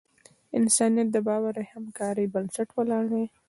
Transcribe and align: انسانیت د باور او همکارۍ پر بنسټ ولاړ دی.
انسانیت 0.59 1.07
د 1.11 1.17
باور 1.27 1.55
او 1.61 1.67
همکارۍ 1.73 2.25
پر 2.27 2.31
بنسټ 2.33 2.67
ولاړ 2.73 3.03
دی. 3.13 3.25